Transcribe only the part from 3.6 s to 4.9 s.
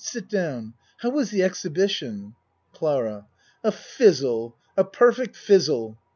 A fizzle. A